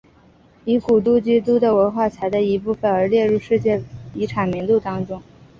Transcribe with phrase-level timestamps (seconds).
[0.65, 3.83] 以古都京都的文化财的一部分而列入世界
[4.15, 5.21] 遗产名录当中。